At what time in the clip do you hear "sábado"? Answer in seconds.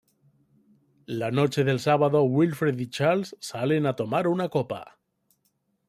1.79-2.23